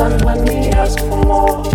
done 0.00 0.24
when 0.24 0.42
we 0.46 0.54
ask 0.70 0.98
for 1.00 1.22
more. 1.26 1.69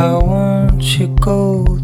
I 0.00 0.14
want 0.14 0.98
your 0.98 1.08
gold 1.16 1.79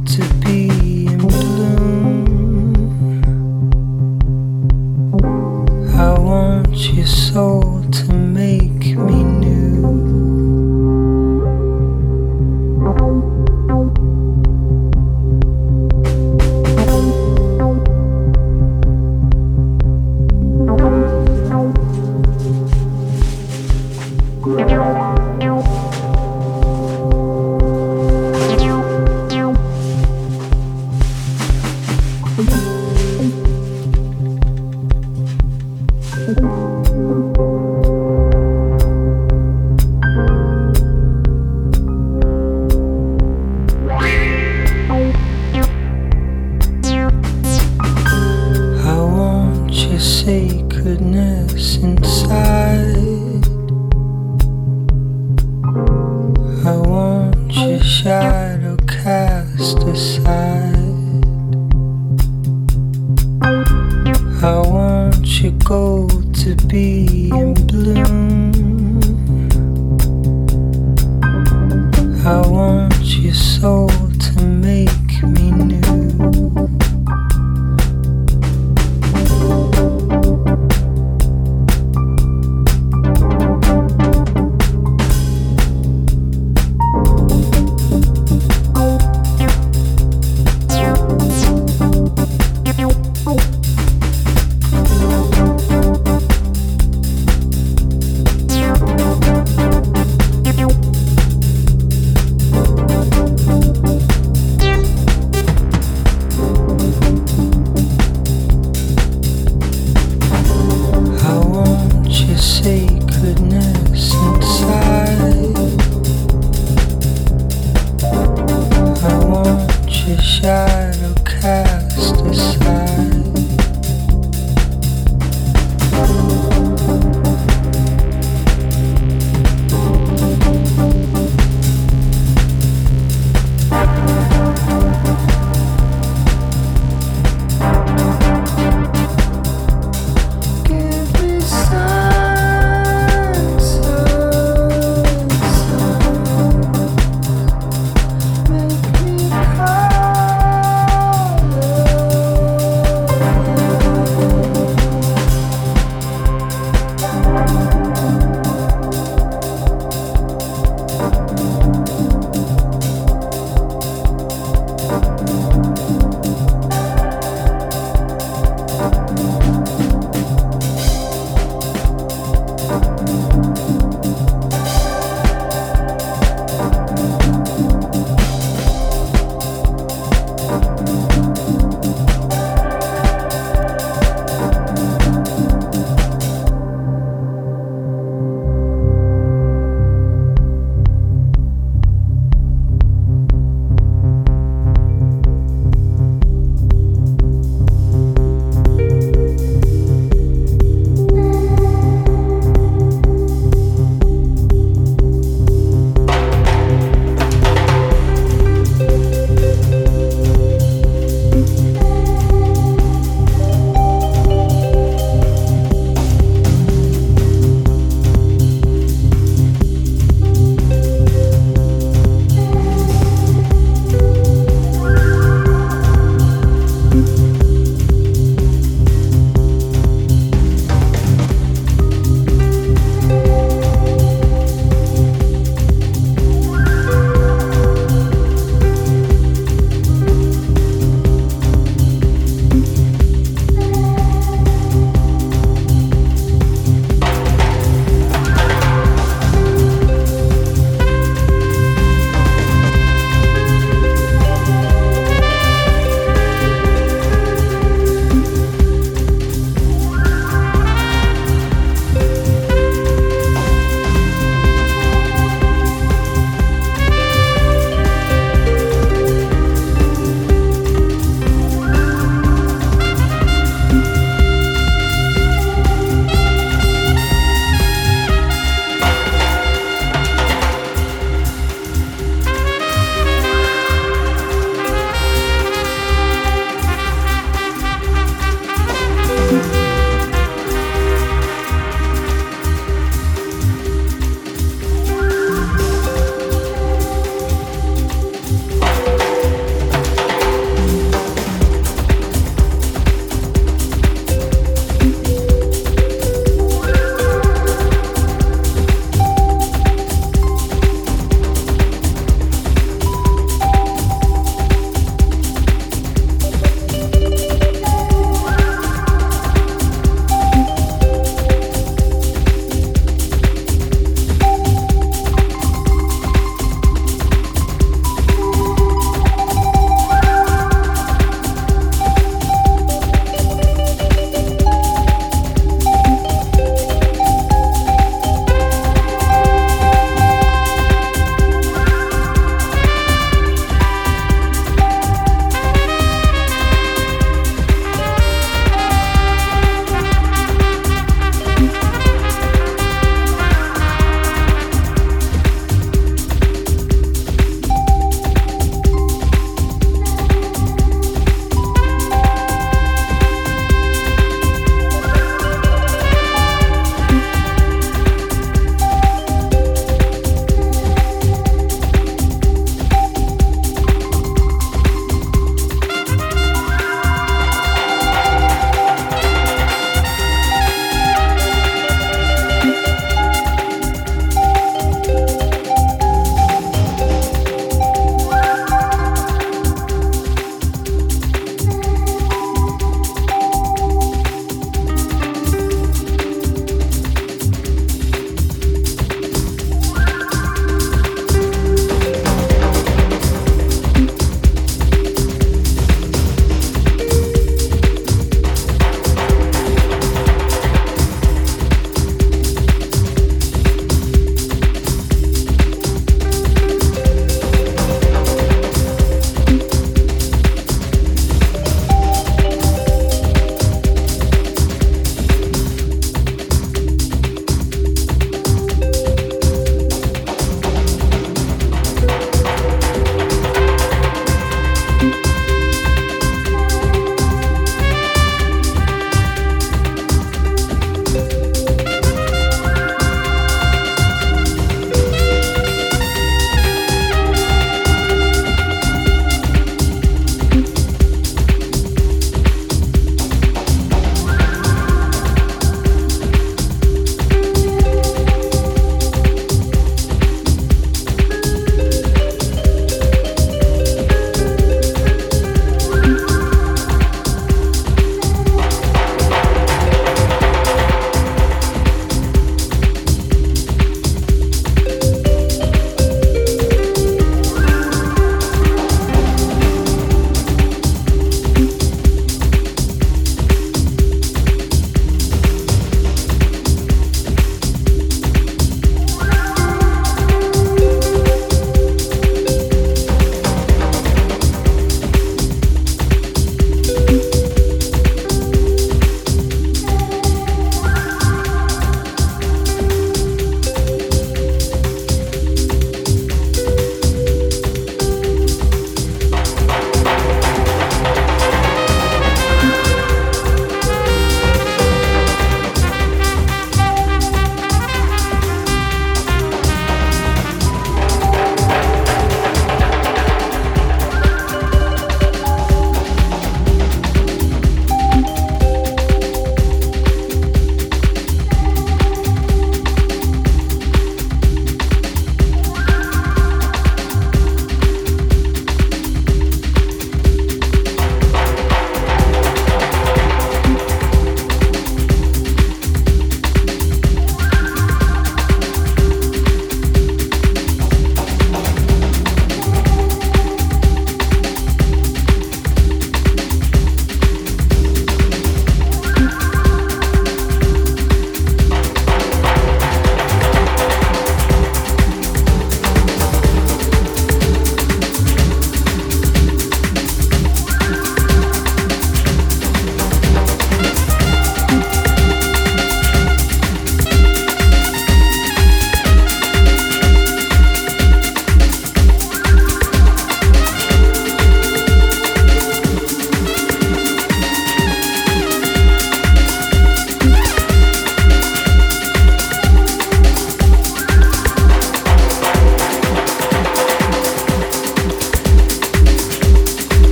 want 120.46 120.85